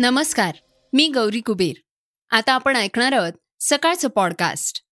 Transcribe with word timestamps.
नमस्कार 0.00 0.54
मी 0.92 1.08
गौरी 1.08 1.40
कुबेर. 1.40 1.72
आता 2.30 2.52
आपण 2.52 2.76
ऐकणार 2.76 3.12
आहोत 3.12 3.32
सकाळचं 3.60 4.08
पॉडकास्ट 4.08 4.82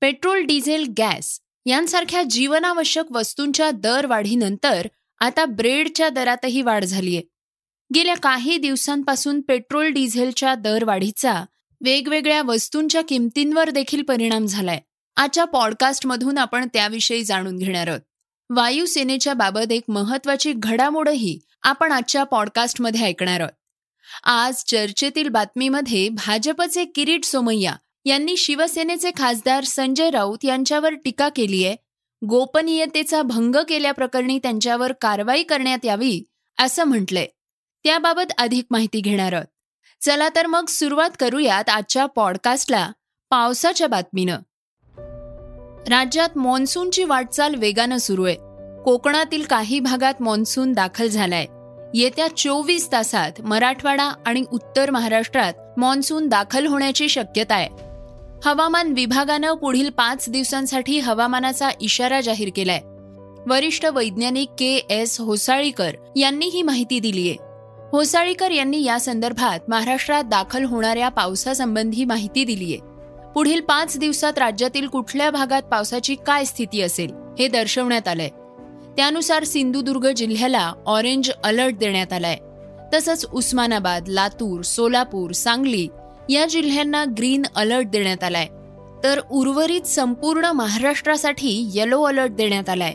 पेट्रोल 0.00 0.42
डिझेल 0.42 0.92
गॅस 0.98 1.40
यांसारख्या 1.66 2.22
जीवनावश्यक 2.22 3.12
वस्तूंच्या 3.12 3.70
दरवाढीनंतर 3.70 4.86
आता 5.18 5.44
ब्रेडच्या 5.44 6.08
दरातही 6.08 6.62
वाढ 6.62 6.84
झालीय. 6.84 7.20
गेल्या 7.94 8.16
काही 8.16 8.58
दिवसांपासून 8.58 9.40
पेट्रोल 9.40 9.86
डिझेलच्या 9.86 10.54
दरवाढीचा 10.54 11.44
वेगवेगळ्या 11.80 12.42
वस्तूंच्या 12.42 13.02
किमतींवर 13.02 13.70
देखील 13.70 14.02
परिणाम 14.02 14.46
झालाय. 14.46 14.80
आजच्या 15.16 15.44
पॉडकास्टमधून 15.44 16.38
आपण 16.38 16.68
त्याविषयी 16.72 17.24
जाणून 17.24 17.58
घेणार 17.58 17.88
आहोत. 17.88 18.00
वायुसेनेच्या 18.50 19.34
बाबत 19.34 19.72
एक 19.72 19.82
महत्वाची 19.88 20.52
घडामोडही 20.56 21.38
आपण 21.62 21.92
आजच्या 21.92 22.24
पॉडकास्टमध्ये 22.24 23.00
ऐकणार 23.00 23.40
आहोत. 23.40 23.63
आज 24.22 24.64
चर्चेतील 24.64 25.28
बातमीमध्ये 25.28 26.08
भाजपचे 26.08 26.84
किरीट 26.84 27.24
सोमय्या 27.24 27.74
यांनी 28.04 28.36
शिवसेनेचे 28.36 29.10
खासदार 29.16 29.64
संजय 29.64 30.10
राऊत 30.10 30.38
यांच्यावर 30.44 30.94
टीका 30.94 31.28
केली 31.28 31.64
आहे. 31.64 31.76
गोपनीयतेचा 32.26 33.22
भंग 33.22 33.56
केल्याप्रकरणी 33.68 34.38
त्यांच्यावर 34.38 34.92
कारवाई 34.92 35.42
करण्यात 35.42 35.84
यावी 35.84 36.22
असं 36.58 36.84
म्हटलंय. 36.84 37.26
त्याबाबत 37.84 38.32
अधिक 38.38 38.64
माहिती 38.70 39.00
घेणार 39.00 39.32
आहोत. 39.32 39.46
चला 40.04 40.28
तर 40.28 40.46
मग 40.46 40.64
सुरुवात 40.68 41.10
करूयात 41.20 41.68
आजच्या 41.68 42.06
पॉडकास्टला 42.06 42.92
पावसाच्या 43.30 43.86
बातमीनं. 43.86 44.38
राज्यात 45.88 46.38
मान्सूनची 46.38 47.04
वाटचाल 47.04 47.54
वेगानं 47.54 47.96
सुरू 47.96 48.24
आहे. 48.24 48.36
कोकणातील 48.82 49.42
काही 49.42 49.80
भागात 49.80 50.14
मान्सून 50.20 50.72
दाखल 50.72 51.08
झालाय. 51.08 51.46
येत्या 51.94 52.36
चोवीस 52.36 52.92
तासात 52.92 53.32
मराठवाडा 53.40 54.12
आणि 54.26 54.44
उत्तर 54.52 54.90
महाराष्ट्रात 54.90 55.52
मान्सून 55.76 56.28
दाखल 56.28 56.66
होण्याची 56.66 57.08
शक्यता 57.08 57.54
आहे. 57.54 57.68
हवामान 58.44 58.92
विभागानं 58.92 59.54
पुढील 59.54 59.90
पाच 59.90 60.28
दिवसांसाठी 60.28 60.98
हवामानाचा 60.98 61.68
इशारा 61.80 62.20
जाहीर 62.20 62.50
केलाय. 62.56 62.80
वरिष्ठ 63.46 63.84
वैज्ञानिक 63.84 64.48
के 64.58 64.74
एस 64.90 65.20
होसाळीकर 65.20 65.94
यांनी 66.16 66.46
ही 66.46 66.62
माहिती 66.62 67.00
दिलीय. 67.00 67.34
होसाळीकर 67.92 68.50
यांनी 68.50 68.84
या 68.84 69.00
संदर्भात 69.00 69.60
महाराष्ट्रात 69.68 70.24
दाखल 70.24 70.64
होणाऱ्या 70.64 71.08
पावसासंबंधी 71.08 72.04
माहिती 72.04 72.44
दिलीय. 72.44 72.76
पुढील 73.34 73.60
पाच 73.60 73.98
दिवसात 73.98 74.38
राज्यातील 74.38 74.86
कुठल्या 74.86 75.30
भागात 75.30 75.62
पावसाची 75.62 76.16
काय 76.26 76.44
स्थिती 76.44 76.80
असेल 76.80 77.10
हे 77.38 77.48
दर्शवण्यात 77.48 78.08
आलंय. 78.08 78.28
त्यानुसार 78.96 79.44
सिंधुदुर्ग 79.44 80.10
जिल्ह्याला 80.10 80.72
ऑरेंज 80.86 81.30
अलर्ट 81.44 81.74
देण्यात 81.74 82.12
आलाय. 82.12 82.36
तसंच 82.94 83.26
उस्मानाबाद 83.32 84.08
लातूर 84.08 84.62
सोलापूर 84.62 85.30
सांगली 85.30 85.88
या 86.30 86.46
जिल्ह्यांना 86.46 87.04
ग्रीन 87.04 87.42
अलर्ट 87.56 87.86
देण्यात 87.86 88.24
आलाय. 88.24 88.46
तर 89.04 89.20
उर्वरित 89.30 89.80
संपूर्ण 89.80 90.44
महाराष्ट्रासाठी 90.44 91.70
येलो 91.74 92.02
अलर्ट 92.02 92.30
देण्यात 92.30 92.68
आलाय. 92.68 92.92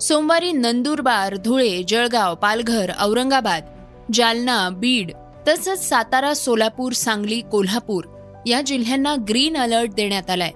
सोमवारी 0.00 0.52
नंदुरबार 0.52 1.36
धुळे 1.36 1.82
जळगाव 1.88 2.34
पालघर 2.34 2.90
औरंगाबाद 3.00 3.64
जालना 4.12 4.68
बीड 4.68 5.12
तसंच 5.48 5.88
सातारा 5.88 6.34
सोलापूर 6.34 6.92
सांगली 6.92 7.40
कोल्हापूर 7.40 8.04
या 8.46 8.60
जिल्ह्यांना 8.60 9.14
ग्रीन 9.28 9.56
अलर्ट 9.56 9.94
देण्यात 9.94 10.30
आलाय. 10.30 10.50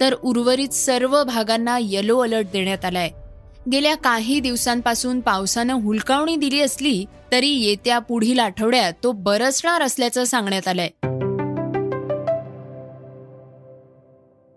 तर 0.00 0.14
उर्वरित 0.14 0.68
सर्व 0.68 1.24
भागांना 1.24 1.78
येलो 1.80 2.18
अलर्ट 2.18 2.46
देण्यात 2.52 2.84
आलाय. 2.84 3.10
गेल्या 3.72 3.94
काही 3.94 4.40
दिवसांपासून 4.40 5.20
पावसानं 5.20 5.74
हुलकावणी 5.74 6.36
दिली 6.36 6.60
असली 6.60 7.04
तरी 7.32 7.48
येत्या 7.48 7.98
पुढील 7.98 8.38
आठवड्यात 8.38 8.92
तो 9.02 9.12
बरसणार 9.12 9.82
असल्याचं 9.82 10.24
सांगण्यात 10.24 10.68
आलंय. 10.68 10.88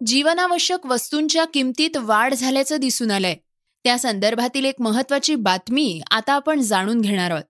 जीवनावश्यक 0.06 0.86
वस्तूंच्या 0.86 1.46
किमतीत 1.46 1.98
वाढ 1.98 2.34
झाल्याचं 2.34 2.75
दिसून 2.80 3.12
आलंय. 3.12 3.36
त्या 3.84 4.00
संदर्भातील 4.00 4.66
एक 4.66 4.75
महत्वाची 4.80 5.36
बातमी 5.36 6.02
आता 6.12 6.34
आपण 6.34 6.62
जाणून 6.62 7.02
घेणार 7.02 7.31
आहोत. 7.31 7.44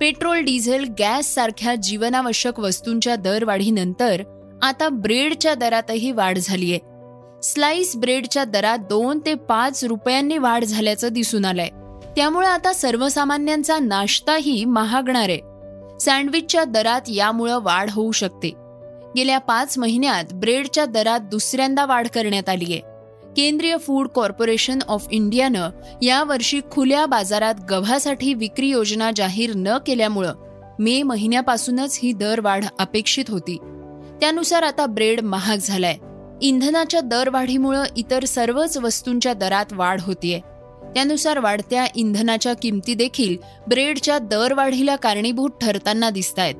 पेट्रोल 0.00 0.38
डिझेल 0.38 0.84
गॅस 0.98 1.34
सारख्या 1.34 1.74
जीवनावश्यक 1.74 2.60
वस्तूंच्या 2.60 3.16
दरवाढीनंतर 3.16 4.22
आता 4.62 4.88
ब्रेडच्या 4.88 5.54
दरातही 5.54 6.10
वाढ 6.10 6.38
झालीय. 6.38 6.78
स्लाइस 7.42 7.96
ब्रेडच्या 7.96 8.44
दरात 8.44 8.78
दोन 8.78 9.18
ते 9.26 9.34
पाच 9.34 9.84
रुपयांनी 9.84 10.38
वाढ 10.38 10.64
झाल्याचं 10.64 11.08
दिसून 11.08 11.44
आलंय. 11.44 11.68
त्यामुळे 12.16 12.46
आता 12.46 12.72
सर्वसामान्यांचा 12.72 13.78
नाश्ताही 13.78 14.64
महागणार 14.64 15.28
आहे. 15.28 15.40
सँडविचच्या 16.00 16.64
दरात 16.64 17.00
यामुळं 17.08 17.58
वाढ 17.62 17.90
होऊ 17.90 18.12
शकते. 18.12 18.48
गेल्या 19.16 19.38
पाच 19.38 19.78
महिन्यात 19.78 20.24
ब्रेडच्या 20.34 20.84
दरात 20.84 21.20
दुसऱ्यांदा 21.20 21.86
वाढ 21.86 22.08
करण्यात 22.14 22.48
आली 22.48 22.64
आहे. 22.64 22.80
केंद्रीय 23.36 23.76
फूड 23.76 24.08
कॉर्पोरेशन 24.08 24.78
ऑफ 24.88 25.06
इंडियानं 25.10 25.70
यावर्षी 26.02 26.60
खुल्या 26.70 27.06
बाजारात 27.06 27.54
गव्हासाठी 27.70 28.34
विक्री 28.34 28.68
योजना 28.68 29.10
जाहीर 29.16 29.52
न 29.56 29.78
केल्यामुळं 29.86 30.34
मे 30.78 31.02
महिन्यापासूनच 31.02 31.98
ही 32.02 32.12
दरवाढ 32.12 32.64
अपेक्षित 32.78 33.24
होती. 33.28 33.56
त्यानुसार 34.20 34.62
आता 34.62 34.86
ब्रेड 34.86 35.20
महाग 35.20 35.56
झालाय. 35.62 35.96
इंधनाच्या 36.40 37.00
दरवाढीमुळं 37.00 37.84
इतर 37.96 38.24
सर्वच 38.24 38.78
वस्तूंच्या 38.78 39.34
दरात 39.34 39.72
वाढ 39.72 40.00
होतीये. 40.00 40.40
त्यानुसार 40.94 41.38
वाढत्या 41.38 41.86
इंधनाच्या 41.94 42.52
किमती 42.54 42.94
देखील 42.94 43.36
ब्रेडच्या 43.68 44.18
दरवाढीला 44.18 44.96
कारणीभूत 44.96 45.50
ठरताना 45.60 46.10
दिसत 46.10 46.38
आहेत 46.38 46.54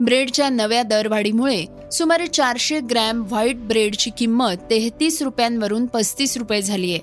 ब्रेडच्या 0.00 0.48
नव्या 0.48 0.82
दरवाढीमुळे 0.82 1.64
सुमारे 1.92 2.26
चारशे 2.26 2.80
ग्रॅम 2.80 3.22
व्हाईट 3.22 3.56
ब्रेडची 3.68 4.10
किंमत 4.18 4.64
तेहतीस 4.70 5.22
रुपयांवरून 5.22 5.86
पस्तीस 5.86 6.36
रुपये 6.36 6.62
झाली 6.62 6.92
आहे 6.92 7.00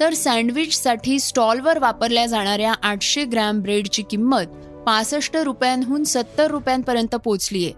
तर 0.00 0.14
सँडविचसाठी 0.14 1.18
स्टॉलवर 1.18 1.78
वापरल्या 1.78 2.26
जाणाऱ्या 2.26 2.72
आठशे 2.82 3.24
ग्रॅम 3.24 3.60
ब्रेडची 3.60 4.02
किंमत 4.02 4.56
पासष्ट 4.86 5.36
रुपयांहून 5.36 6.04
सत्तर 6.04 6.50
रुपयांपर्यंत 6.50 7.14
पोहोचलीय 7.14 7.70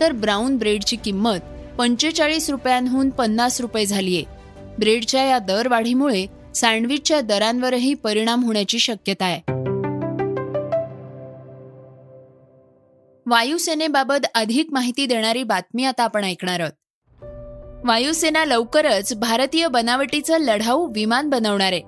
तर 0.00 0.12
ब्राऊन 0.12 0.56
ब्रेडची 0.56 0.96
किंमत 0.96 1.38
पंचेचाळीस 1.78 2.50
रुपयांहून 2.50 3.10
पन्नास 3.10 3.60
रुपये 3.60 3.86
झालीये. 3.86 4.24
ब्रेडच्या 4.78 5.24
या 5.24 5.38
दरवाढीमुळे 5.38 6.26
सँडविचच्या 6.54 7.20
दरांवरही 7.20 7.94
परिणाम 7.94 8.44
होण्याची 8.44 8.78
शक्यता 8.78 9.24
आहे. 9.24 9.52
वायुसेनेबाबत 13.26 14.26
अधिक 14.34 14.68
माहिती 14.72 15.06
देणारी 15.06 15.42
बातमी 15.42 15.84
आता 15.84 16.02
आपण 16.02 16.24
ऐकणार 16.24 16.60
आहोत. 16.60 16.72
वायुसेना 17.86 18.44
लवकरच 18.44 19.14
भारतीय 19.14 19.68
बनावटीचं 19.68 20.38
लढाऊ 20.38 20.92
विमान 20.94 21.30
बनवणार. 21.30 21.72
आहे 21.72 21.82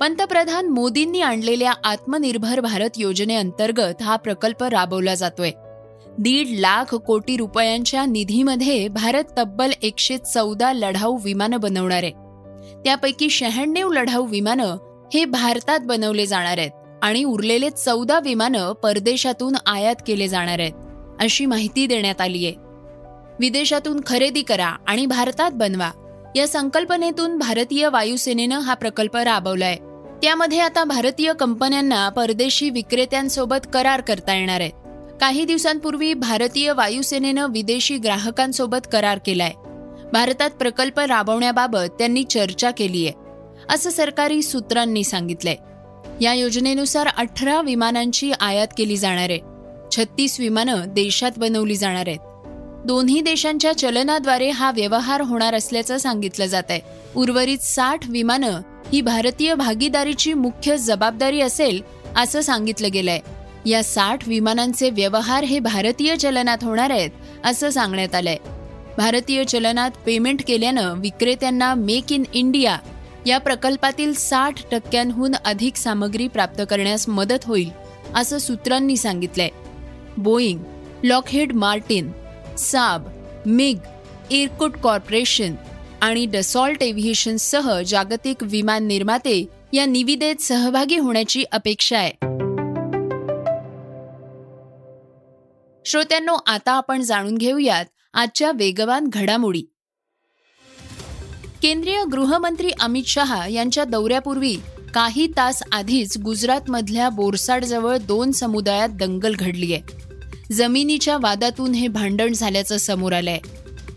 पंतप्रधान 0.00 0.68
मोदींनी 0.68 1.20
आणलेल्या 1.20 1.72
आत्मनिर्भर 1.84 2.60
भारत 2.60 2.90
योजनेअंतर्गत 2.96 4.02
हा 4.02 4.16
प्रकल्प 4.16 4.64
राबवला 4.64 5.14
जातोय. 5.14 5.50
दीड 6.20 6.46
लाख 6.50 6.94
कोटी 6.94 7.36
रुपयांच्या 7.36 8.04
निधीमध्ये 8.06 8.88
भारत 8.88 9.24
तब्बल 9.38 9.70
एकशे 9.82 10.18
चौदा 10.18 10.72
लढाऊ 10.72 11.18
विमानं 11.24 11.60
बनवणार 11.60 12.02
आहे. 12.02 12.12
त्यापैकी 12.84 13.30
शहाण्णव 13.30 13.92
लढाऊ 13.92 14.26
विमानं 14.26 14.76
हे 15.14 15.24
भारतात 15.24 15.80
बनवले 15.80 16.26
जाणार 16.26 16.58
आहेत 16.58 16.70
आणि 17.02 17.24
उरलेले 17.24 17.70
चौदा 17.70 18.18
विमानं 18.20 18.72
परदेशातून 18.72 19.54
आयात 19.66 19.94
केले 20.06 20.28
जाणार 20.28 20.58
आहेत 20.58 20.72
अशी 21.20 21.46
माहिती 21.46 21.86
देण्यात 21.86 22.20
आली 22.20 22.46
आहे. 22.46 22.54
विदेशातून 23.40 24.00
खरेदी 24.06 24.42
करा 24.42 24.76
आणि 24.86 25.06
भारतात 25.06 25.50
बनवा 25.54 25.90
या 26.36 26.48
संकल्पनेतून 26.48 27.38
भारतीय 27.38 27.88
वायुसेनेनं 27.88 28.58
हा 28.58 28.74
प्रकल्प 28.74 29.16
राबवलाय. 29.16 29.76
त्यामध्ये 30.22 30.58
आता 30.58 30.84
भारतीय 30.84 31.32
कंपन्यांना 31.40 32.08
परदेशी 32.08 32.70
विक्रेत्यांसोबत 32.70 33.66
करार 33.72 34.00
करता 34.00 34.34
येणार 34.34 34.60
आहेत. 34.60 34.77
काही 35.20 35.44
दिवसांपूर्वी 35.44 36.14
भारतीय 36.14 36.72
वायुसेनेनं 36.72 37.46
विदेशी 37.50 37.98
ग्राहकांसोबत 37.98 38.86
करार 38.92 39.18
केलाय. 39.26 39.52
भारतात 40.12 40.50
प्रकल्प 40.50 41.00
राबवण्याबाबत 41.00 41.88
त्यांनी 41.98 42.24
चर्चा 42.24 42.70
केली 42.70 43.06
आहे 43.06 43.14
असं 43.74 43.90
सरकारी 43.90 44.42
सूत्रांनी 44.42 45.04
सांगितलंय. 45.04 45.56
या 46.20 46.34
योजनेनुसार 46.34 47.06
अठरा 47.06 47.60
विमानांची 47.60 48.32
आयात 48.40 48.68
केली 48.78 48.96
जाणार 48.96 49.30
आहे. 49.30 49.40
छत्तीस 49.90 50.40
विमानं 50.40 50.84
देशात 50.88 51.30
बनवली 51.36 51.76
जाणार 51.76 52.04
आहेत. 52.06 52.18
दोन्ही 52.86 53.20
देशांच्या 53.20 53.78
चलनाद्वारे 53.78 54.50
हा 54.50 54.70
व्यवहार 54.70 55.20
होणार 55.20 55.54
असल्याचं 55.54 55.96
सांगितलं 55.96 56.46
जात 56.46 56.70
आहे. 56.70 56.80
उर्वरित 57.16 57.58
साठ 57.58 58.10
विमानं 58.10 58.60
ही 58.92 59.00
भारतीय 59.00 59.54
भागीदारीची 59.54 60.32
मुख्य 60.32 60.76
जबाबदारी 60.76 61.40
असेल 61.40 61.82
असं 62.16 62.40
सांगितलं 62.40 62.88
गेलंय. 62.92 63.18
या 63.66 63.82
साठ 63.84 64.28
विमानांचे 64.28 64.90
व्यवहार 64.90 65.44
हे 65.44 65.58
भारतीय 65.58 66.16
चलनात 66.16 66.58
होणार 66.62 66.90
आहेत 66.90 67.10
असं 67.44 67.70
सांगण्यात 67.70 68.14
आलंय. 68.14 68.36
भारतीय 68.98 69.44
चलनात 69.44 69.90
पेमेंट 70.06 70.42
केल्यानं 70.46 70.94
विक्रेत्यांना 71.00 71.74
मेक 71.74 72.12
इन 72.12 72.22
इंडिया 72.32 72.78
या 73.26 73.38
प्रकल्पातील 73.38 74.14
साठ 74.14 74.54
टक्क्यांहून 74.70 75.34
अधिक 75.44 75.76
सामग्री 75.76 76.28
प्राप्त 76.28 76.62
करण्यास 76.70 77.08
मदत 77.08 77.44
होईल 77.44 77.70
असं 78.14 78.38
सूत्रांनी 78.38 78.96
सांगितलंय. 78.96 79.48
Boeing 80.16 80.58
Lockheed 81.04 81.52
Martin 81.52 82.12
Saab 82.58 83.08
MiG 83.46 83.76
Irkut 84.30 84.76
corporation 84.76 85.54
आणि 86.00 86.26
डसॉल्ट 86.26 86.82
एव्हिएशनसह 86.82 87.80
जागतिक 87.82 88.36
विमान 88.42 88.86
निर्माते 88.86 89.46
या 89.72 89.84
निविदेत 89.86 90.36
सहभागी 90.36 90.96
होण्याची 90.96 91.44
अपेक्षा 91.52 91.98
आहे. 91.98 92.27
श्रोत्यांनो 95.88 96.36
आता 96.46 96.72
आपण 96.72 97.02
जाणून 97.02 97.38
घेऊयात 97.38 97.84
आजच्या 98.14 98.52
वेगवान 98.52 99.06
घडामोडी. 99.12 99.62
केंद्रीय 101.62 102.04
गृहमंत्री 102.12 102.70
अमित 102.80 103.02
शहा 103.06 103.46
यांच्या 103.48 103.84
दौऱ्यापूर्वी 103.84 104.56
काही 104.94 105.26
तास 105.26 105.62
आधीच 105.72 106.18
गुजरातमधल्या 106.18 107.08
बोरसाडजवळ 107.08 107.96
दोन 107.96 108.32
समुदायात 108.32 108.88
दंगल 108.88 109.34
घडली 109.38 109.74
आहे. 109.74 109.82
जमिनीच्या 110.52 111.16
वादातून 111.16 111.72
हे 111.72 111.88
भांडण 111.88 112.32
झाल्याचं 112.32 112.76
समोर 112.76 113.12
आलंय. 113.12 113.38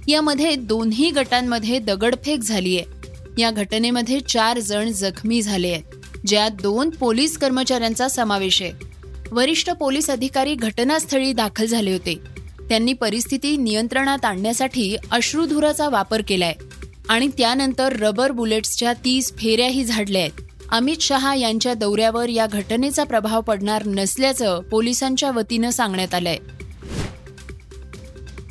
यामध्ये 0.08 0.56
दोन्ही 0.56 1.12
गटांमध्ये 1.12 1.80
दगडफेक 1.80 2.40
झाली 2.40 2.80
आहे. 2.80 2.86
या 3.42 3.52
घटनेमध्ये 3.52 4.20
चार 4.20 4.60
जण 4.60 4.92
जखमी 4.92 5.42
झाले 5.42 5.70
आहेत 5.70 5.84
ज्यात 6.28 6.52
दोन 6.52 6.90
पोलीस 6.90 7.38
कर्मचाऱ्यांचा 7.38 8.08
समावेश 8.08 8.62
आहे. 8.62 8.91
वरिष्ठ 9.32 9.70
पोलीस 9.70 10.10
अधिकारी 10.10 10.56
घटनास्थळी 10.56 11.34
दाखल 11.34 11.66
झाले 11.66 11.92
होते. 11.92 12.16
त्यांनी 12.70 12.94
परिस्थिती 12.94 13.58
नियंत्रणात 13.58 14.26
आणण्यासाठी 14.26 14.96
अश्रुधुराचा 15.12 15.90
वापर 15.90 16.22
केलाय 16.28 16.54
आणि 17.10 17.28
त्यानंतर 17.28 17.96
रबर 18.00 18.32
बुलेट्सच्या 18.32 18.94
तीस 18.94 19.34
फेऱ्याही 19.38 19.84
झाडल्या 19.84 20.22
आहेत. 20.22 20.42
अमित 20.72 21.02
शहा 21.02 21.36
यांच्या 21.36 21.74
दौऱ्यावर 21.74 22.30
या 22.30 22.48
घटनेचा 22.48 23.04
प्रभाव 23.04 23.42
पडणार 23.42 23.86
नसल्याचं 23.86 24.62
पोलिसांच्या 24.62 25.32
वतीनं 25.32 25.70
सांगण्यात 25.70 26.14
आलंय. 26.14 26.38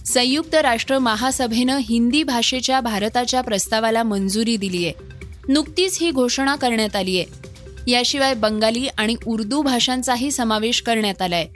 संयुक्त 0.07 0.55
राष्ट्र 0.55 0.99
महासभेनं 0.99 1.79
हिंदी 1.79 2.23
भाषेच्या 2.23 2.81
भारताच्या 2.81 3.41
प्रस्तावाला 3.41 4.03
मंजुरी 4.03 4.57
दिली 4.57 4.85
आहे 4.87 5.09
नुकतीच 5.49 5.99
ही 6.01 6.11
घोषणा 6.11 6.57
करण्यात 6.57 6.97
आली 6.97 7.19
आहे 7.19 7.50
याशिवाय 7.91 8.35
बंगाली 8.35 8.87
आणि 8.99 9.15
उर्दू 9.27 9.63
भाषांचाही 9.63 10.31
समावेश 10.31 10.81
करण्यात 10.83 11.23
आलाय. 11.23 11.47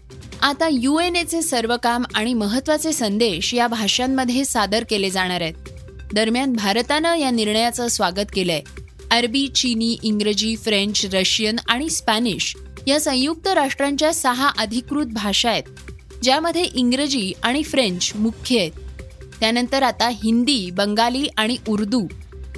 आता 0.43 0.69
यू 0.73 0.99
एन 0.99 1.17
एचे 1.17 1.43
सर्व 1.43 1.77
काम 1.83 2.05
आणि 2.15 2.35
महत्त्वाचे 2.35 2.93
संदेश 2.93 3.55
या 3.55 3.67
भाषांमध्ये 3.67 4.45
सादर 4.45 4.85
केले 4.91 5.11
जाणार 5.11 5.41
आहेत. 5.41 5.55
दरम्यान 6.13 6.53
भारतानं 6.53 7.15
या 7.15 7.31
निर्णयाचं 7.31 7.89
स्वागत 7.89 8.33
केलंय. 8.35 8.61
अरबी 9.11 9.47
चीनी 9.49 9.97
इंग्रजी 10.03 10.57
फ्रेंच 10.57 11.05
रशियन 11.13 11.57
आणि 11.69 11.89
स्पॅनिश 11.91 12.57
या 12.87 13.01
संयुक्त 13.01 13.49
राष्ट्रांच्या 13.49 14.13
सहा 14.15 14.51
अधिकृत 14.59 15.07
भाषा 15.07 15.51
आहेत 15.51 15.63
ज्यामध्ये 16.23 16.63
इंग्रजी 16.75 17.33
आणि 17.43 17.63
फ्रेंच 17.63 18.13
मुख्य 18.15 18.59
आहेत. 18.59 18.73
त्यानंतर 19.41 19.83
आता 19.83 20.09
हिंदी 20.09 20.71
बंगाली 20.71 21.27
आणि 21.37 21.57
उर्दू 21.69 22.07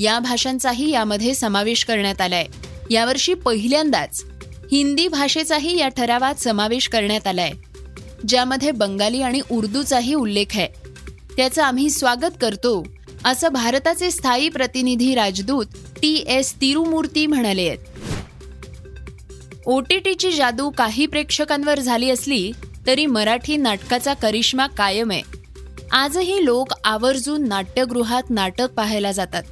या 0.00 0.18
भाषांचाही 0.18 0.90
यामध्ये 0.90 1.34
समावेश 1.34 1.84
करण्यात 1.84 2.20
आला 2.20 2.36
आहे 2.36 2.65
यावर्षी 2.90 3.34
पहिल्यांदाच 3.34 4.24
हिंदी 4.72 5.08
भाषेचाही 5.08 5.78
या 5.78 5.88
ठरावात 5.88 6.34
समावेश 6.34 6.88
करण्यात 6.88 7.26
आलाय 7.26 7.52
ज्यामध्ये 8.28 8.70
बंगाली 8.70 9.22
आणि 9.22 9.40
उर्दूचाही 9.50 10.14
उल्लेख 10.14 10.44
आहे. 10.54 10.68
त्याचं 11.36 11.62
आम्ही 11.62 11.90
स्वागत 11.90 12.34
करतो 12.40 12.86
असं 13.24 13.48
भारताचे 13.48 14.10
स्थायी 14.10 14.48
प्रतिनिधी 14.48 15.14
राजदूत 15.14 15.66
टी 16.02 16.24
एस 16.28 16.54
तिरुमूर्ती 16.54 17.26
म्हणाले 17.26 17.68
आहेत. 17.68 17.78
ओ 19.66 19.80
टी 19.80 19.98
टीची 19.98 20.32
जादू 20.32 20.70
काही 20.70 21.06
प्रेक्षकांवर 21.06 21.80
झाली 21.80 22.10
असली 22.10 22.52
तरी 22.86 23.06
मराठी 23.06 23.56
नाटकाचा 23.56 24.14
करिश्मा 24.14 24.66
कायम 24.66 25.10
आहे. 25.10 25.22
आजही 25.92 26.44
लोक 26.44 26.72
आवर्जून 26.84 27.48
नाट्यगृहात 27.48 28.22
नाटक 28.30 28.72
पाहायला 28.72 29.12
जातात. 29.12 29.42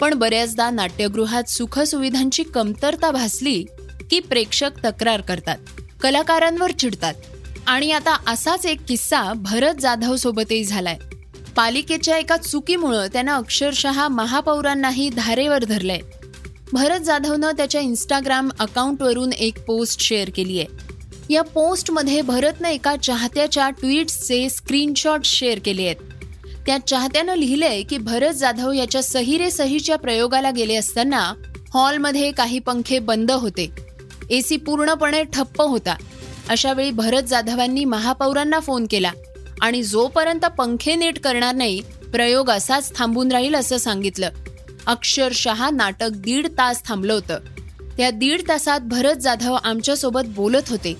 पण 0.00 0.14
बऱ्याचदा 0.14 0.70
नाट्यगृहात 0.70 1.48
सुखसुविधांची 1.48 2.42
कमतरता 2.42 3.10
भासली 3.10 3.64
की 4.10 4.20
प्रेक्षक 4.20 4.70
तक्रार 4.84 5.20
करतात 5.20 5.58
कलाकारांवर 6.02 6.70
चिडतात. 6.70 7.14
आणि 7.66 7.92
आता 7.92 8.16
असाच 8.26 8.66
एक 8.66 8.78
किस्सा 8.88 9.32
भरत 9.36 9.74
जाधव 9.80 10.16
सोबतही 10.16 10.64
झालाय. 10.64 10.96
पालिकेच्या 11.56 12.18
एका 12.18 12.36
चुकीमुळं 12.36 13.06
त्यानं 13.12 13.32
अक्षरशः 13.32 14.08
महापौरांनाही 14.08 15.08
धारेवर 15.08 15.64
धरलंय. 15.64 16.00
भरत 16.72 17.00
जाधवनं 17.00 17.50
त्याच्या 17.50 17.80
इन्स्टाग्राम 17.80 18.50
अकाउंटवरून 18.58 19.32
एक 19.32 19.64
पोस्ट 19.64 20.00
शेअर 20.00 20.30
केली 20.34 20.60
आहे 20.60 20.94
या 21.30 21.42
पोस्टमध्ये 21.42 22.22
भरतनं 22.22 22.68
एका 22.68 22.96
चाहत्याच्या 22.96 23.70
ट्विट्सचे 23.70 24.48
स्क्रीनशॉट 24.50 25.24
शेअर 25.24 25.58
केले 25.64 25.82
आहेत 25.82 26.13
त्या 26.66 26.78
चाहत्यानं 26.78 27.34
लिहिलंय 27.34 27.82
की 27.82 27.98
भरत 27.98 28.34
जाधव 28.34 28.72
याच्या 28.72 29.02
सहिरे 29.02 29.50
सहीच्या 29.50 29.96
प्रयोगाला 29.96 30.50
गेले 30.50 30.74
असताना 30.74 31.34
हॉलमध्ये 31.74 32.32
काही 32.32 32.58
पंखे 32.58 32.98
बंद 32.98 33.30
होते. 33.30 33.70
एसी 34.30 34.56
पूर्णपणे 34.56 35.22
ठप्प 35.22 35.62
होता. 35.62 35.96
अशा 36.48 36.72
वेळी 36.72 36.90
भरत 36.90 37.22
जाधवांनी 37.22 37.84
महापौरांना 37.84 38.60
फोन 38.60 38.86
केला 38.90 39.10
आणि 39.60 39.82
जोपर्यंत 39.82 40.40
पंखे 40.40 40.94
नीट 40.94 41.18
करणार 41.18 41.54
नाही 41.54 41.80
प्रयोग 42.12 42.50
असाच 42.50 42.98
थांबून 42.98 43.32
राहील 43.32 43.54
असं 43.54 43.76
सांगितलं. 43.76 44.30
अक्षरशः 44.86 45.70
नाटक 45.70 46.08
दीड 46.10 46.48
तास 46.48 46.84
थांबलं 46.84 47.12
होतं. 47.12 47.38
त्या 47.96 48.10
दीड 48.10 48.42
तासात 48.48 48.80
भरत 48.80 49.14
जाधव 49.14 49.56
आमच्यासोबत 49.64 50.20
बोलत 50.26 50.68
होते. 50.68 50.94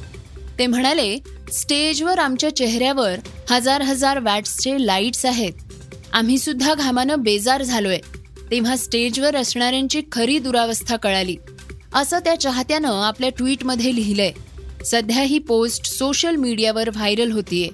ते 0.59 0.67
म्हणाले 0.67 1.17
स्टेजवर 1.53 2.19
आमच्या 2.19 2.57
चेहऱ्यावर 2.57 3.15
हजार 3.51 3.83
हजार 3.83 4.19
वॅट्सचे 4.19 4.87
लाईट्स 4.87 5.27
आहेत. 5.27 5.53
आम्ही 6.13 6.39
सुद्धा 6.39 6.75
घामानं 6.75 7.15
बेजार 7.19 7.63
झालोय. 7.63 7.99
तेव्हा 8.51 8.77
स्टेजवर 8.77 9.37
असणाऱ्यांची 9.37 10.03
खरी 10.13 10.39
दुरावस्था 10.39 10.97
कळाली. 10.97 11.37
असं 11.95 12.19
त्या 12.19 12.41
चाहत्यानं 12.41 12.89
आपल्या 12.89 13.31
ट्विटमध्ये 13.31 13.95
लिहिलंय. 13.95 14.33
सध्या 14.85 15.23
ही 15.23 15.39
पोस्ट 15.39 15.85
सोशल 15.85 16.37
मीडियावर 16.37 16.91
व्हायरल 16.91 17.33
होतीये. 17.33 17.69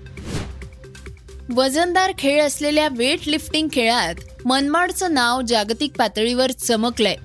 वजनदार 1.55 2.12
खेळ 2.19 2.43
असलेल्या 2.43 2.88
वेट 2.96 3.19
लिफ्टिंग 3.26 3.69
खेळात 3.72 4.14
मनमाडचं 4.44 5.14
नाव 5.14 5.40
जागतिक 5.43 5.93
पातळीवर 5.99 6.50
चमकलंय. 6.50 7.17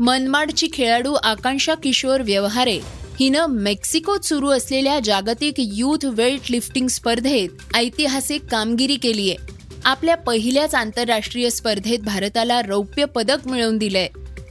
मनमाडची 0.00 0.68
खेळाडू 0.72 1.12
आकांक्षा 1.12 1.74
किशोर 1.74 2.20
व्यवहारे 2.20 2.80
हिनं 3.22 3.46
मेक्सिकोत 3.46 4.20
सुरू 4.20 4.48
असलेल्या 4.50 5.00
जागतिक 5.04 5.54
युथ 5.58 6.04
वेट 6.04 6.40
लिफ्टिंग 6.50 6.88
स्पर्धेत 6.88 7.76
ऐतिहासिक 7.76 8.44
कामगिरी 8.44 8.96
केली 8.96 9.30
आहे. 9.30 9.36
आपल्या 9.84 10.16
पहिल्याच 10.16 10.74
आंतरराष्ट्रीय 10.74 11.50
स्पर्धेत 11.50 11.98
भारताला 11.98 12.62
रौप्य 12.62 13.04
पदक 13.04 13.48
मिळवून 13.48 13.78
दिलंय. 13.78 14.08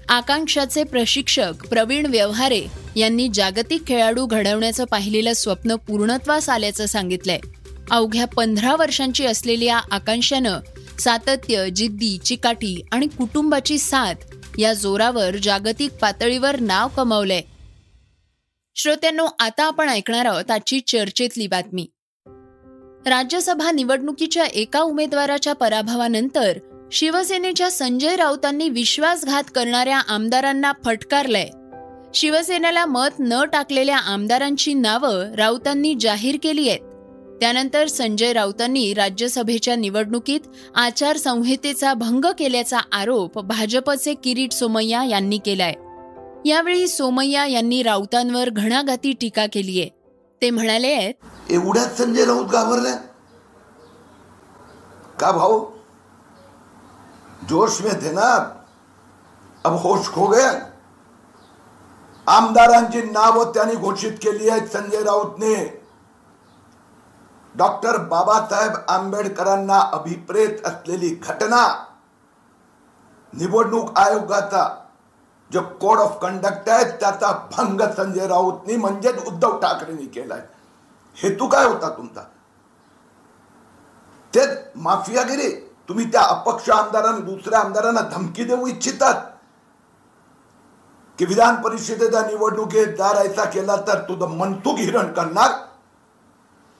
आकांक्षाचे 0.10 0.84
प्रशिक्षक 0.84 1.68
प्रवीण 1.70 2.06
व्यवहारे 2.06 2.64
यांनी 2.96 3.30
जागतिक 3.34 3.88
खेळाडू 3.88 4.26
घडवण्याचं 4.26 4.86
पाहिलेलं 4.86 5.34
स्वप्न 5.34 5.76
पूर्णत्वास 5.76 6.50
आल्याचं 6.50 6.86
सांगितलंय. 6.86 7.40
अवघ्या 7.92 8.28
पंधरा 8.28 8.76
वर्षांची 8.76 9.26
असलेल्या 9.26 9.82
आकांक्षानं 9.92 10.60
सातत्य 11.00 11.70
जिद्दी 11.70 12.18
चिकाटी 12.18 12.82
आणि 12.92 13.08
कुटुंबाची 13.08 13.78
साथ 13.78 14.14
या 14.58 14.74
जोरावर 14.74 15.36
जागतिक 15.44 15.92
पातळीवर 15.92 16.60
नाव 16.60 16.88
कमावलंय. 16.88 17.42
श्रोत्यांनो 18.76 19.28
आता 19.40 19.64
आपण 19.64 19.90
ऐकणार 19.90 20.26
आहोत 20.26 20.52
आजची 20.52 20.80
चर्चेतली 20.80 21.48
बातमी. 21.48 21.86
राज्यसभा 23.06 23.72
निवडणुकीच्या 23.72 24.46
एका 24.46 24.80
उमेदवाराच्या 24.80 25.54
पराभवानंतर 25.54 26.58
शिवसेनेच्या 26.92 27.72
संजय 27.72 28.16
राऊतांनी 28.16 28.70
विश्वासघात 28.70 29.44
करणाऱ्या 29.56 29.98
आमदारांना 29.98 30.72
फटकारलंय. 30.86 31.48
शिवसेनेला 32.14 32.86
मत 32.86 33.10
न 33.20 33.46
टाकलेल्या 33.46 33.98
आमदारांची 33.98 34.74
नावं 34.74 35.32
राऊतांनी 35.32 35.96
जाहीर 36.00 36.38
केली 36.44 36.70
आहेत. 36.70 36.80
त्यानंतर 37.40 37.88
संजय 37.88 38.34
राऊतांनी 38.34 38.94
राज्यसभेच्या 38.94 39.76
निवडणुकीत 39.76 40.40
आचारसंहितेचा 40.76 41.94
भंग 41.94 42.26
केल्याचा 42.40 42.80
आरोप 42.92 43.40
भाजपचे 43.40 44.14
किरीट 44.14 44.52
सोमय्या 44.52 45.04
यांनी 45.04 45.38
केलाय. 45.38 45.74
यावेळी 46.46 46.88
सोमय्या 46.88 47.46
यांनी 47.46 47.84
राऊतांवर 47.84 48.50
घणाघाती 48.50 49.14
टीका 49.14 49.46
केली 49.54 49.80
आहे 49.82 49.90
ते 50.42 50.50
म्हणाले 50.50 50.94
आहेत 50.94 51.14
एवढ्याच 51.50 51.98
संजय 51.98 52.26
राऊत 52.26 52.46
घाबरल्या 52.46 52.96
का 55.20 55.32
भाऊ? 55.32 55.66
जोश 57.50 57.82
में 57.82 57.94
थे 58.02 58.12
ना 58.12 58.34
अब 59.66 59.74
होश 59.74 60.08
खो 60.08 60.28
गया। 60.28 60.52
आमदारांची 62.28 63.02
नावं 63.02 63.52
त्यांनी 63.52 63.76
घोषित 63.76 64.12
केली 64.12 64.50
आहेत 64.50 64.68
संजय 64.68 65.04
राऊतने. 65.04 65.54
डॉक्टर 67.56 67.98
बाबासाहेब 67.98 68.72
आंबेडकरांना 68.88 69.80
अभिप्रेत 69.94 70.66
असलेली 70.66 71.10
घटना 71.24 71.86
निवडणूक 73.34 73.98
आयोगाचा 73.98 74.81
जो 75.54 75.62
कोड 75.62 76.00
ऑफ 76.00 76.18
कंडक्ट 76.22 76.70
आहे 76.70 76.84
त्याचा 76.86 77.48
भंग 77.58 77.82
संजय 77.82 78.28
राऊतनी 78.28 78.76
म्हणजेच 78.76 79.26
उद्धव 79.26 79.60
ठाकरेंनी 79.60 80.06
केलाय. 80.06 80.42
हेतू 81.16 81.48
काय 81.48 81.66
होता 81.66 81.90
तुमचा? 81.90 82.22
ते 84.36 84.42
माफियागिरी 84.76 85.52
तुम्ही 85.88 86.12
त्या 86.12 86.22
अपक्ष 86.22 86.70
आमदारांना 86.70 87.20
दुसऱ्या 87.20 87.60
आमदारांना 87.60 88.02
धमकी 88.02 88.44
देऊ 88.44 88.68
इच्छितात. 88.68 89.16
की 91.18 91.26
विधान 91.26 91.56
परिषदेच्या 91.56 92.22
निवडणुकीत 92.22 92.88
जर 92.88 93.18
ऐसा 93.18 93.46
केला 93.46 93.76
तर 93.76 94.02
तुझं 94.02 94.38
मनतूक 94.38 94.78
हिरण 94.78 95.14
करणार? 95.14 95.52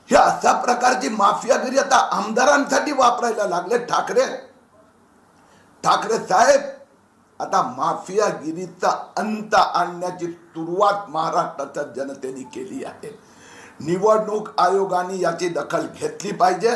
हे 0.10 0.16
अशा 0.16 0.62
प्रकारची 0.62 1.10
माफियागिरी 1.10 1.78
आता 1.78 1.98
आमदारांसाठी 2.12 2.92
वापरायला 2.92 3.48
लागले 3.48 3.78
ठाकरे. 3.78 4.26
ठाकरे 5.84 6.18
साहेब 6.18 6.62
आता 7.42 7.62
माफियागिरीचा 7.78 8.90
अंत 9.18 9.56
आणण्याची 9.56 10.26
सुरुवात 10.28 11.10
महाराष्ट्राच्या 11.10 11.84
जनतेने 11.96 12.42
केली 12.44 12.84
आहे. 12.84 13.20
निवडणूक 13.80 14.50
आयोगाने 14.60 15.20
याची 15.20 15.50
दखल 15.50 15.88
घेतली 15.96 16.32
पाहिजे. 16.32 16.72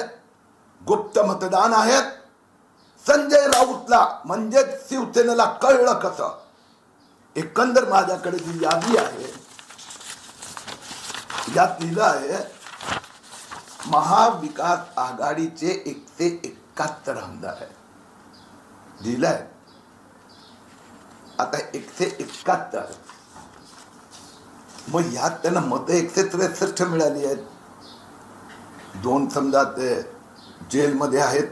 गुप्त 0.82 1.20
मतदान 1.20 1.74
आहेत 1.74 2.12
संजय 3.06 3.48
राऊतला 3.48 4.06
म्हणजेच 4.26 4.90
शिवसेनेला 4.90 5.46
कळलं 5.62 5.94
कसं? 5.94 6.38
एकंदर 7.36 7.90
माझ्याकडे 7.90 8.38
जी 8.38 8.64
यादी 8.64 8.98
आहे 8.98 9.34
यात 11.56 11.82
लिहिलं 11.82 12.04
आहे 12.04 12.38
महाविकास 13.88 14.80
आघाडीचे 14.98 15.68
एकशे 15.86 16.28
एकाहत्तर 16.44 17.18
आमदार 17.18 17.54
आहेत. 17.54 19.02
लिहिलंय 19.02 19.46
आता 21.40 21.58
एकशे 21.74 22.06
एकाहत्तर. 22.20 22.84
मग 24.88 25.02
ह्यात 25.02 25.32
त्यांना 25.32 25.60
मतं 25.60 25.94
एकशे 25.94 26.24
त्रेसष्ट 26.24 26.84
मिळाली 26.84 27.26
आहेत. 27.26 27.38
दोन 28.96 29.30
समजा 29.30 29.64
ते 29.64 30.02
जेलमध्ये 30.72 31.20
आहेत. 31.20 31.44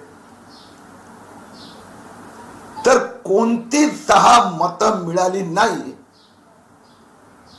तर 2.85 3.07
कोणती 3.07 3.89
सहा 3.91 4.49
मतं 4.49 5.05
मिळाली 5.05 5.41
नाही 5.41 5.93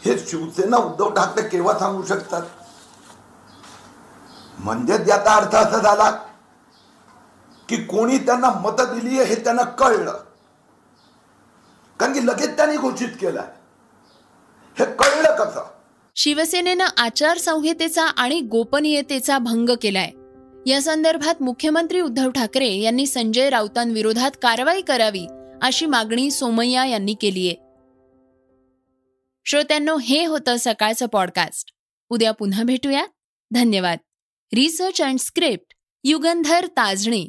हे 0.05 0.19
शिवसेना 0.19 0.77
उद्धव 0.77 1.11
ठाकरे 1.11 1.49
केव्हा 1.49 1.79
सांगू 1.79 2.03
शकतात? 2.03 2.43
म्हणजे 4.59 4.95
याचा 4.95 5.35
अर्थ 5.35 5.55
असा 5.55 5.79
झाला 5.79 6.11
की 7.69 7.77
कोणी 7.77 8.19
त्यांना 8.19 8.51
मतं 8.51 8.95
दिली 8.95 9.23
हे 9.23 9.35
त्यांना 9.35 9.63
कळलं. 9.63 10.19
कारण 12.05 12.21
की 12.21 12.27
लगेच 12.27 12.57
त्यांनी 12.57 12.77
घोषित 12.77 13.09
केलं. 13.09 13.43
हे 14.79 14.85
कळलं 14.85 15.45
कसं? 15.45 15.71
शिवसेनेनं 16.17 16.85
आचारसंहितेचा 16.97 18.05
आणि 18.05 18.41
गोपनीयतेचा 18.41 19.39
भंग 19.39 19.69
केलाय. 19.83 20.11
या 20.71 20.83
संदर्भात 20.83 21.43
मुख्यमंत्री 21.43 22.01
उद्धव 22.01 22.31
ठाकरे 22.31 22.75
यांनी 22.75 23.07
संजय 23.07 23.51
राऊतांविरोधात 23.51 24.31
कारवाई 24.43 24.81
करावी 24.81 25.27
अशी 25.63 25.87
मागणी 25.87 26.31
सोमय्या 26.31 26.85
यांनी 26.85 27.15
केलीय. 27.15 27.53
श्रोत्यांनो 29.45 29.99
हे 29.99 30.25
होतं 30.25 30.57
सकाळचं 30.59 31.07
पॉडकास्ट 31.07 31.73
उद्या 32.09 32.31
पुन्हा 32.31 32.63
भेटूया 32.63 33.07
धन्यवाद. 33.51 33.99
Research 34.55 35.03
and 35.03 35.19
script 35.19 35.75
Yugandhar 36.05 36.67
Tajane. 36.67 37.29